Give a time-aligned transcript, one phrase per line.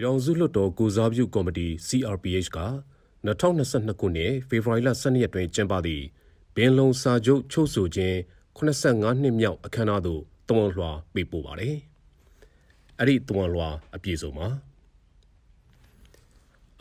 [0.00, 2.60] ပြည်ထောင်စုလွှတ်တော်ကိုစားပြုကော်မတီ CRPH က
[3.26, 6.04] 2022ခုနှစ်ဖေဖော်ဝါရီလ12ရက်တွင်ကျင်းပသည့်
[6.54, 8.16] ဘင်လုံစာချုပ်ချုပ်ဆိုခြင်း
[8.56, 11.76] 85နှစ်မြောက်အခမ်းအနားသို့တဝန်လွှာပေးပို့ပါတယ်။
[12.98, 14.48] အဲ့ဒီတဝန်လွှာအပြည့်စုံမှာ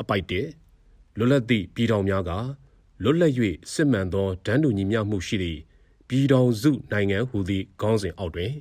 [0.01, 2.31] အပိုက်1လွတ်လပ်သည့်ပြည်တော်များက
[3.03, 3.33] လွတ်လပ်၍
[3.73, 5.59] စစ်မှန်သောဒန်းတူညီမျှမှုရှိသည့်
[6.07, 8.51] ပြည်တော်စုနိုင်ငံဟူသည့်ခေါင်းစဉ်အောက်တွင်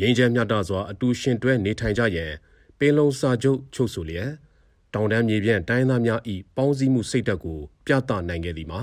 [0.00, 2.51] ငြိမ်းချမ်းမြတ်တာစွာအတူရှင်တွဲနေထိုင်ကြရန်ပ
[2.86, 4.30] င်လုံစာချုပ်ချုပ်ဆိုလျက်
[4.94, 6.20] တောင်တန်းမြေပြန့်တိုင်းသားများ၏
[6.56, 8.82] ပေါင်းစည်းမှုစိတ်ဓာတ်ကိုပြသနိုင်ခဲ့သည်မှာ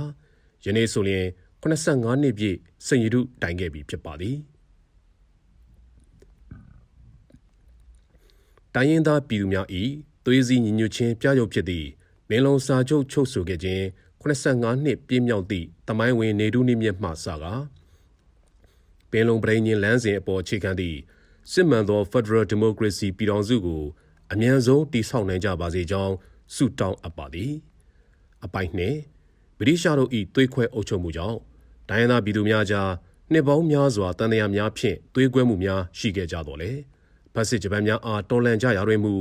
[0.66, 1.25] ယနေ့ဆိုရင်
[1.62, 4.38] 85နှစ်ပြည့်စင်ရတုတိုင်ခဲ့ပြီဖြစ်ပါသည်
[8.75, 9.67] တိုင်းရင်းသားပြည်သူများ၏
[10.25, 11.88] သွေးစည်းညီညွတ်ခြင်းပြရုပ်ဖြစ်သည့်
[12.30, 13.84] မင်းလုံးစာချုပ်ချုပ်ဆိုခဲ့ခြင်း
[14.22, 17.63] 85နှစ်ပြည့်မြောက်သည့်တမိုင်းဝင်နေတုနိမြတ်မှစကား
[19.11, 20.97] ပင်လုံပြည်ညင်လမ်းစဉ်အပေါ်အခြေခံသည့်
[21.52, 23.83] စစ်မှန်သော Federal Democracy ပြည်ထောင်စုကို
[24.31, 26.14] အမြန်ဆုံးတည်ဆောက်နိုင်ကြပါစေကြောင်း
[26.55, 27.53] ဆုတောင်းအပ်ပါသည်
[28.45, 28.97] အပိုင်နှင့်
[29.58, 31.38] ဗြိတိရှားတို့၏သွေးခွဲအုပ်ချုပ်မှုကြောင့်
[31.89, 32.89] ဒိုင်းယနာပြည်သူများကြား
[33.31, 36.72] နှစ်ပေါင်းများစွာတန်တရားများဖြင့်သွေးကွဲမှုများရှိခဲ့ကြတော်လေ
[37.33, 39.14] ဖက်စစ်ဂျပန်များအားတော်လှန်ကြရာတွင်မူ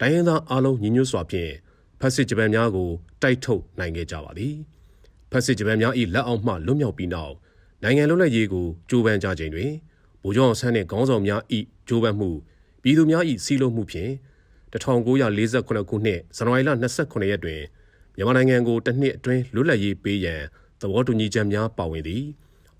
[0.00, 1.52] ဒိုင်းယနာအားလုံးညီညွတ်စွာဖြင့်
[2.00, 2.90] ဖက်စစ်ဂျပန်များကို
[3.22, 4.54] တိုက်ထုတ်နိုင်ခဲ့ကြပါသည်
[5.30, 7.34] ဖက်စစ်ဂျပန်များ၏လက်အောက်မှလွတ်မြောက်ပြီးနောက်
[7.82, 9.70] နိုင်ငံလွတ်လပ်ရေးကိုကြိုးပမ်းကြခြင်းတွင်
[10.24, 11.42] ဗိုလ်ချုပ်အောင်ဆန်းနှင့်ခေါင်းဆောင်များ၏
[11.88, 12.30] ကြိုးပမ်းမှု
[12.82, 14.12] ပြည်သူများ၏စီးလုံးမှုဖြင့်
[14.72, 17.60] 1948ခုနှစ်ဇန်နဝါရီလ29ရက်တွင်
[18.16, 20.40] မြန်မာနိုင်ငံကိုတစ်နှစ်အတွင်းလွတ်လပ်ရေးပေးရန်
[20.80, 22.24] သဘောတူညီချက်များပါဝင်သည်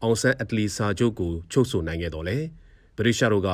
[0.02, 2.38] အောင်ဆန်းအတလီစာချုပ်ကိုချုပ်ဆိုနိုင်ခဲ့တော်လဲ
[2.96, 3.50] ဗြိတိရှားတို့က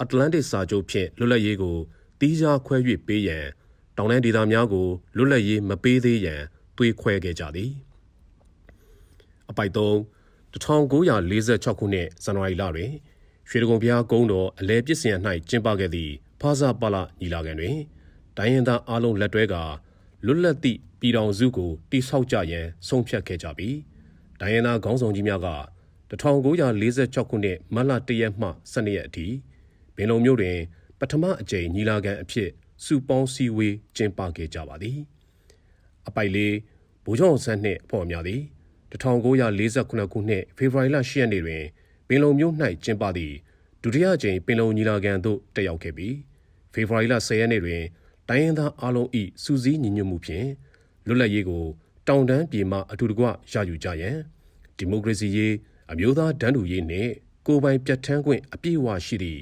[0.00, 1.76] အတ္တလန္တိတ်စာချုပ်ဖြင့်လွတ်လပ်ရေးကို
[2.20, 3.44] တီးခြားခွဲ၍ပေးရန်
[3.96, 6.40] တောင်တန်းဒေသများကိုလွတ်လပ်ရေးမပေးသေးရန်
[6.76, 7.70] သွေးခွဲခဲ့ကြသည်
[9.50, 9.78] အပိုက်3
[10.52, 12.92] 1946ခုနှစ်ဇန်နဝါရီလတွင်
[13.48, 15.14] ရွှေဒဂုံဘုရားကုန်းတော်အလဲပစ္စယံ၌
[15.48, 17.76] ကျင်းပခဲ့သည့်ဖာစာပါလညီလာခံတွင်
[18.36, 19.54] ဒိုင်းရင်သားအလုံးလက်တွဲက
[20.26, 23.76] လွတ်လပ်သည့်ပြည်တော်စုကိုတိဆောက်ကြရန်ဆုံးဖြတ်ခဲ့ကြပြီး
[24.40, 25.48] ဒိုင်းရင်သားခေါင်းဆောင်ကြီးများက
[26.10, 29.26] 1946ခုနှစ်မတ်လ1ရက်မှ12ရက်အထိ
[29.96, 30.58] ဘင်လုံမြို့တွင်
[30.98, 32.48] ပထမအကြိမ်ညီလာခံအဖြစ်
[32.84, 34.98] စုပေါင်းစည်းဝေးကျင်းပခဲ့ကြပါသည်
[36.08, 36.54] အပိုက်လေး
[37.04, 38.42] ဗိုလ်ချုပ်ဆန်းနှင့်ဖော်များသည်
[38.90, 41.64] 1948ခုနှစ်ဖေဖော်ဝါရီလ10ရက်နေ့တွင်
[42.08, 42.54] ပင်လုံမြို့၌
[42.84, 43.34] ကျင်းပသည့်
[43.82, 46.14] ဒုတိယကြိမ်ပင်လုံညီလာခံသို့တက်ရောက်ခဲ့ပြီး
[46.72, 47.82] ဖေဖော်ဝါရီလ10ရက်နေ့တွင်
[48.28, 49.08] တိုင်းရင်းသားအလုံး၏
[49.42, 50.46] စူးစီးညီညွတ်မှုဖြင့်
[51.06, 51.64] လွတ်လပ်ရေးကို
[52.08, 54.16] တောင်တန်းပြည်မှအထူးတကွရယူကြရန်
[54.76, 55.54] ဒီမိုကရေစီရေး
[55.92, 57.10] အမျိုးသားတန်းတူရေးနှင့်
[57.46, 59.40] ကိုယ်ပိုင်ပြတ်ထန်းခွင့်အပြည့်အဝရှိသည့်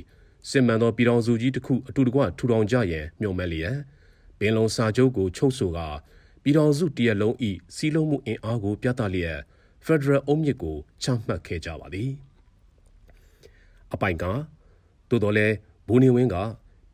[0.48, 3.76] စစ်မှန်သောပြည်တော်စုကြီးတစ်ခုအထူးတကွထူထောင်ကြရန်မျှော်မှန်းလျက်
[4.38, 5.88] ပင်လုံစာချုပ်ကိုချုပ်ဆိုကာ
[6.42, 7.34] ပြည်တော်စုတရက်လုံး၏
[7.74, 9.38] စီးလုံးမှုအင်အားကိုပြသလျက်
[9.84, 12.10] ဖက်ဒရယ်အုံးမြစ်ကိုချမှတ်ခဲ့ကြပါသည်
[13.94, 14.24] အပိုင်က
[15.08, 15.46] သို့တော်လဲ
[15.88, 16.36] ဘူနေဝင်းက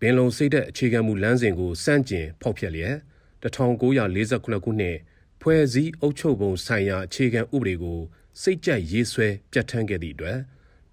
[0.00, 2.94] ပင်လုံစိတ်တဲ့အခြေခံမူလမ်းစဉ်ကိုစန့်ကျင်ဖောက်ဖျက်လျက်
[3.42, 4.96] 1948ခုနှစ်
[5.40, 7.98] ဖွဲ့စည်းအုပ်ချုပ်ပုံဆိုင်ရာအခြေခံဥပဒေကို
[8.40, 10.38] စိတ်ကြိုက်ရေးဆွဲပြဋ္ဌာန်းခဲ့သည့်အတွက်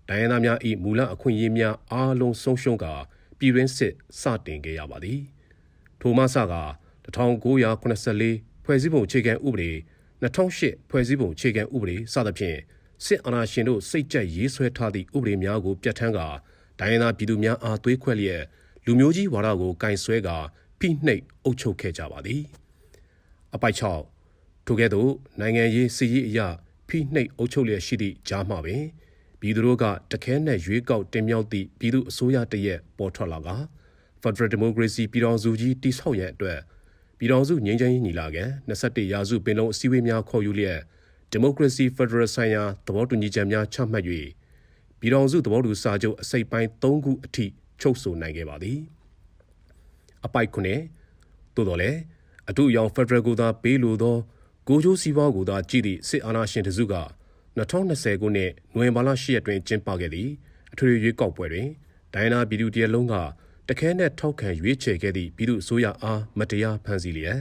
[0.10, 2.94] ဒိုင်ယနာများ၏မူလအခွင့်အရေးများအားလုံးဆုံးရှုံးကာ
[3.40, 5.20] ပြည်တွင်းစစ်စတင်ခဲ့ရပါသည်
[6.02, 6.56] ထိုမှစက
[7.06, 9.72] 1984ဖွဲ့စည်းပုံအခြေခံဥပဒေ
[10.24, 12.58] 2008ဖွဲ့စည်းပုံအခြေခံဥပဒေစသဖြင့်
[13.06, 16.28] စစ်အာဏာရှင်တို့စိတ်ကြက်ရေးဆွဲထားသည့်ဥပဒေများကိုပြဋ္ဌာန်းကာ
[16.80, 18.44] ဒိုင်းယနာပြည်သူများအားသွေးခွဲလျက်
[18.86, 20.38] လူမျိုးကြီးဝါဒကိုကင်ဆွဲကာ
[20.80, 22.42] ဖိနှိပ်အုပ်ချုပ်ခဲ့ကြပါသည်
[23.56, 23.78] အပိုက်
[24.22, 26.48] 6ထိုကဲ့သို့နိုင်ငံရေးစီရေးအရာ
[26.88, 28.84] ဖိနှိပ်အုပ်ချုပ်လျက်ရှိသည့်ကြားမှပင်
[29.40, 33.50] ပြည်သူတို့ကတခဲနဲ့ရွေးကောက်တင်မြှောက်သည့်ပြည်သူအစိုးရတရက်ပေါ်ထွက်လာက
[34.22, 36.60] Federal Democracy ပြည်တော်စုကြီးတိဆောက်ရန်အတွက်
[37.18, 40.80] ပြည်တော်စုငြိမ်းချမ်းရေးညီလာခံ21ရာစုပင်လုံအစည်းအဝေးများခေါ်ယူလျက်
[41.32, 44.04] ဒီမိုကရေစီဖက်ဒရယ်ဆိုင်ရာသဘောတူညီချက်များချမှတ်၍
[45.00, 47.46] ပြည်တော်စုသဘောတူစာချုပ်အစိပ်ပိုင်း၃ခုအထိ
[47.82, 48.80] ချုပ်ဆိုနိုင်ခဲ့ပါသည်
[50.26, 50.82] အပိုက်ခုနှစ်
[51.56, 52.00] သို့တော်လည်း
[52.50, 54.18] အထူးအယောင်ဖက်ဒရယ်ကိုသာပေးလိုသော
[54.68, 56.96] ကိုချိုးစီးပွားကိုသာကြည့်သည့်စစ်အာဏာရှင်တစုက
[57.58, 60.32] 2020ခုနှစ်နိုဝင်ဘာလ10ရက်တွင်ကျင်းပခဲ့သည့်
[60.74, 61.68] အထွေထွေရွေးကောက်ပွဲတွင်
[62.14, 63.16] ဒိုင်နာပြည်သူတရလုံးက
[63.68, 67.40] တခဲနဲ့ထောက်ခံရွေးချယ်ခဲ့သည့်ပြည်သူအစိုးရအားမတရားဖန်ဆီးလျက်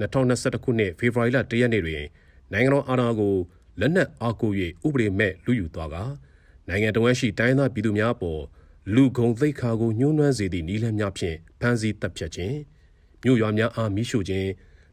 [0.00, 2.02] 2021ခုနှစ်ဖေဖော်ဝါရီလ1ရက်နေ့တွင်
[2.52, 3.34] နိုင်ငံတော်အာဏာကို
[3.80, 4.50] လက်နက်အားကို၍
[4.86, 5.96] ဥပဒေမဲ့လူယူသွားက
[6.68, 8.40] နိုင်ငံတော်ရှိတိုင်းသားပြည်သူများပေါ်
[8.94, 12.56] လူဂုံသိက္ခာကိုညှိုးနွမ်းစေသည့်နည်းလမ်းများဖြင့်ဖမ်းဆီးတပ်ဖြတ်ခြင်း
[13.24, 14.48] မြို့ရွာများအားမိရှို့ခြင်း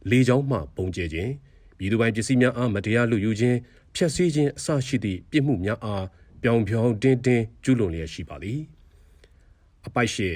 [0.09, 1.31] လေကြောင်းမှပုံကျဲခြင်း
[1.77, 3.57] ပြည်သူပိုင်ပစ္စည်းများအားမတရားလူယူခြင်း
[3.95, 6.05] ဖျက်ဆီးခြင်းအစရှိသည့်ပြစ်မှုများအား
[6.41, 8.59] ပြောင်ပြောင်တင်းတင်းကျူးလွန်လျက်ရှိပါသည်
[9.87, 10.29] အပိုက်ရှိ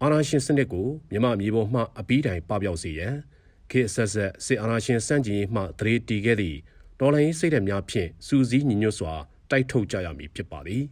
[0.00, 3.14] အာဏာရှင်စနစ်ကိုမြမမြေပေါ်မှအပီးတိုင်ပပျောက်စေရန်
[3.72, 6.58] ခေတ်ဆက်ဆက်စစ်အာဏာရှင်စန့်ကျင်ရေးမှတရေတီခဲ့သည့်
[7.00, 9.12] တော်လှန်ရေးစိတ်ဓာတ်များဖြင့်စူးစီးညီညွတ်စွာ
[9.50, 10.84] တိုက်ထုတ်ကြရမည်ဖြစ်ပါသည်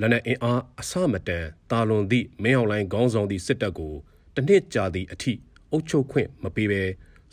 [0.00, 3.94] လက်နက်အင်အားအစမတန်တာလွန်သည့်မင်းအောင်လိုင်းခေါင်းဆောင်သည့်စစ်တပ်ကို
[4.34, 5.32] တစ်နှစ်ကြာသည့်အထိ
[5.70, 6.82] အုပ်ချုပ်ခွင့်မပေးဘဲ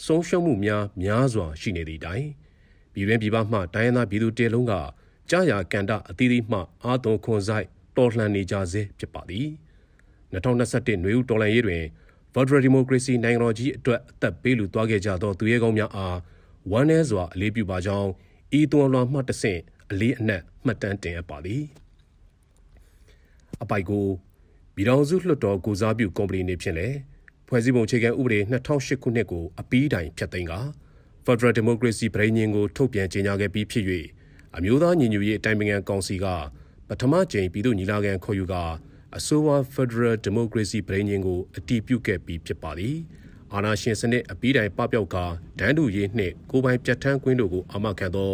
[0.06, 2.26] ဆုံးရှုံးမှုများများစွာရှိနေသည့်တိုင်
[2.94, 4.74] ပြည်တွင်းပြည်ပမှတိုင်းရင်းသားပြည်သူတေလုံးက
[5.30, 7.68] ကြာရာကန်တအသီးသီးမှအာသွန်ခွန်ဆိုင်
[7.98, 9.48] တော်လှန်နေကြစေဖြစ်ပါသည်
[10.34, 11.84] 2021နွေဦးတော်လှန်ရေးတွင်
[12.34, 16.18] Federal Democracy နိုင်ငံတော်ကြီးအတွက်အသက်ပေးလူသွားခဲ့ကြသောသူရဲကောင်းများအား
[16.72, 18.10] ဝမ်းနည်းစွာအလေးပြုပါကြောင်း
[18.60, 19.60] ဤသွန်လွှာမှတဆင့်
[19.92, 21.64] အလေးအနက်မှတ်တမ်းတင်အပ်ပါသည်
[23.62, 24.06] အပိုက်ကို
[24.76, 26.98] ပြည်ထောင်စုလွှတ်တော်ကိုစားပြုကော်မတီနေဖြင့်လည်း
[27.48, 28.40] ဖွဲ့စည်းပုံအခြေခံဥပဒေ
[28.72, 30.60] 2008ခုနှစ်ကိုအပီးတိုင်ဖျက်သိမ်းကာ
[31.26, 33.86] Federal Democracy ပြည်ညင်ကိုထုတ်ပြန်ကြေညာခဲ့ပြီးဖြစ်၍
[34.58, 36.26] အမျိုးသားညီညွတ်ရေးအတိုင်းအမြံကောင်စီက
[36.88, 38.64] ပထမကြိမ်ပြည်သူ့ညီလာခံခေါ်ယူကာ
[39.18, 42.98] အစိုးရ Federal Democracy ပြည်ညင်ကိုအတည်ပြုခဲ့ပြီးဖြစ်ပါသည်
[43.54, 45.26] အာဏာရှင်စနစ်အပီးတိုင်ပပျောက်ကာ
[45.60, 48.32] ဒန်းတူရေးနှင့်ကိုပိုင်ပြတ်ထန်းခွင့်တို့ကိုအာမခံသော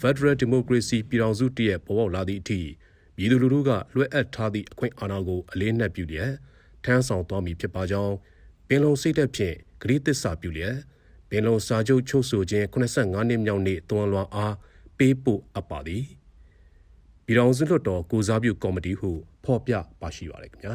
[0.00, 2.60] Federal Democracy ပြည်ထောင်စုတည်းရဲ့ပေါ်ပေါက်လာသည့်အထိ
[3.16, 6.32] ပြည်သူလူထုကလွှဲအပ်ထားသည့်အခွင့်အာဏာကိုအလေးနက်ပြုလျက်
[6.84, 8.14] ထမ်းဆောင်သွားမည်ဖြစ်ပါကြောင်း
[8.68, 10.76] ပင်လုံစိတ်သက်ဖြင့်ဂရိသစ္စာပြုလျက်
[11.30, 14.54] ပင်လုံစာချုပ်ချုပ်ဆိုခြင်း85နှစ်မြောက်နေ့သွန်လွှာအား
[14.98, 16.04] ပေးပို့အပ်ပါသည်
[17.30, 19.10] ပြည်ထောင်စုလွှတ်တော်ကိုစားပြုကော်မတီဟု
[19.44, 20.74] ဖော်ပြပါရှိပါရခင်ဗျာ